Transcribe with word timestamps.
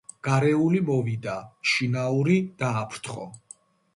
გარეული 0.27 0.79
მოვიდა, 0.87 1.35
შინაური 1.73 2.39
დააფრთხო. 2.63 3.29